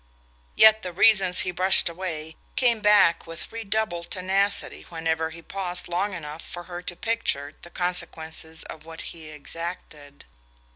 Yet 0.55 0.81
the 0.81 0.91
reasons 0.91 1.41
he 1.41 1.51
brushed 1.51 1.87
away 1.87 2.35
came 2.55 2.79
back 2.79 3.27
with 3.27 3.51
redoubled 3.51 4.09
tenacity 4.09 4.81
whenever 4.89 5.29
he 5.29 5.43
paused 5.43 5.87
long 5.87 6.15
enough 6.15 6.41
for 6.41 6.63
her 6.63 6.81
to 6.81 6.95
picture 6.95 7.53
the 7.61 7.69
consequences 7.69 8.63
of 8.63 8.83
what 8.83 9.01
he 9.13 9.27
exacted. 9.29 10.25